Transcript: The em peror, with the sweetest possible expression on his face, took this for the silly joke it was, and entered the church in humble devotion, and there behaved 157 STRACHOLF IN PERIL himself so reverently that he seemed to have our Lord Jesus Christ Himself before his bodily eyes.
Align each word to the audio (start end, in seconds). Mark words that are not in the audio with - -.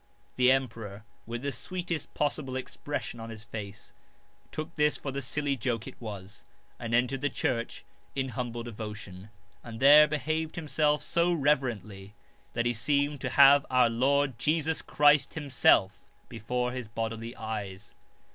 The 0.35 0.51
em 0.51 0.67
peror, 0.67 1.03
with 1.27 1.43
the 1.43 1.51
sweetest 1.51 2.11
possible 2.15 2.55
expression 2.55 3.19
on 3.19 3.29
his 3.29 3.43
face, 3.43 3.93
took 4.51 4.73
this 4.73 4.97
for 4.97 5.11
the 5.11 5.21
silly 5.21 5.55
joke 5.55 5.85
it 5.85 5.93
was, 6.01 6.43
and 6.79 6.95
entered 6.95 7.21
the 7.21 7.29
church 7.29 7.83
in 8.15 8.29
humble 8.29 8.63
devotion, 8.63 9.29
and 9.63 9.79
there 9.79 10.07
behaved 10.07 10.57
157 10.57 10.97
STRACHOLF 10.97 11.33
IN 11.33 11.43
PERIL 11.43 11.53
himself 11.53 11.61
so 11.61 11.67
reverently 11.67 12.13
that 12.53 12.65
he 12.65 12.73
seemed 12.73 13.21
to 13.21 13.29
have 13.29 13.63
our 13.69 13.91
Lord 13.91 14.39
Jesus 14.39 14.81
Christ 14.81 15.35
Himself 15.35 16.07
before 16.29 16.71
his 16.71 16.87
bodily 16.87 17.35
eyes. 17.35 17.93